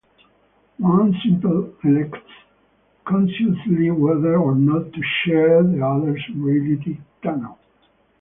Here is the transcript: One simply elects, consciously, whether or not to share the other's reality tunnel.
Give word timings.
One 0.79 1.13
simply 1.23 1.71
elects, 1.83 2.25
consciously, 3.05 3.91
whether 3.91 4.35
or 4.37 4.55
not 4.55 4.91
to 4.93 5.01
share 5.23 5.61
the 5.61 5.85
other's 5.85 6.27
reality 6.33 6.99
tunnel. 7.21 7.59